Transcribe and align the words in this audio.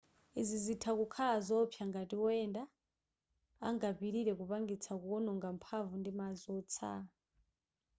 izi 0.41 0.57
zitha 0.65 0.91
kukhala 0.99 1.35
zowopsa 1.47 1.81
ngati 1.89 2.15
woyenda 2.21 2.63
angapitilire 3.67 4.31
kupangitsa 4.39 4.91
kuononga 5.01 5.47
mphamvu 5.57 5.93
ndi 5.99 6.11
madzi 6.17 6.45
wotsala 6.53 7.09